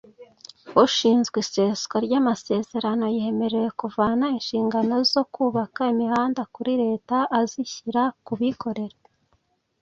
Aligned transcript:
ushinzwe 0.83 1.37
iseswa 1.43 1.95
ryamasezerano 2.05 3.05
yemerewe 3.17 3.69
kuvana 3.79 4.25
inshingano 4.37 4.95
zo 5.11 5.23
kubaka 5.33 5.81
imihanda 5.93 6.41
kuri 6.55 6.73
leta 6.83 7.17
azishyira 7.39 8.03
kubikorera 8.25 8.97